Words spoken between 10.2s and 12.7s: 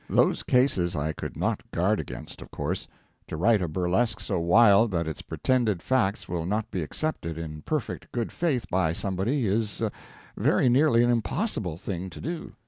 very nearly an impossible thing to do.